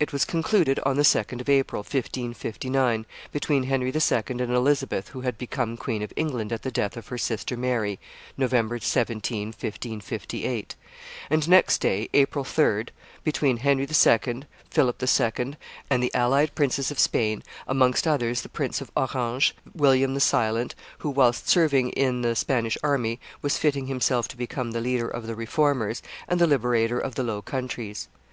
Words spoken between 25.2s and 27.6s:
the Reformers, and the liberator of the Low